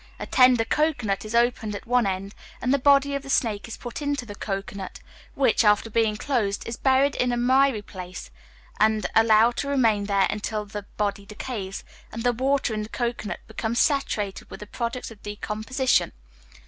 A 0.17 0.25
tender 0.25 0.65
cocoanut 0.65 1.25
is 1.25 1.35
opened 1.35 1.75
at 1.75 1.85
one 1.85 2.07
end, 2.07 2.33
and 2.59 2.73
the 2.73 2.79
body 2.79 3.13
of 3.13 3.21
the 3.21 3.29
snake 3.29 3.67
is 3.67 3.77
put 3.77 4.01
into 4.01 4.25
the 4.25 4.33
cocoanut, 4.33 4.99
which, 5.35 5.63
after 5.63 5.91
being 5.91 6.17
closed, 6.17 6.67
is 6.67 6.75
buried 6.75 7.13
in 7.13 7.31
a 7.31 7.37
miry 7.37 7.83
place, 7.83 8.31
and 8.79 9.05
allowed 9.13 9.57
to 9.57 9.67
remain 9.69 10.05
there 10.05 10.25
until 10.31 10.65
the 10.65 10.87
body 10.97 11.27
decays, 11.27 11.83
and 12.11 12.23
the 12.23 12.33
water 12.33 12.73
in 12.73 12.81
the 12.81 12.89
cocoanut 12.89 13.41
becomes 13.45 13.77
saturated 13.77 14.49
with 14.49 14.59
the 14.61 14.65
products 14.65 15.11
of 15.11 15.21
decomposition. 15.21 16.13